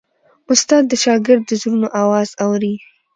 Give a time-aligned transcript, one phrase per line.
[0.53, 2.73] استاد د شاګرد د زړونو آواز اوري.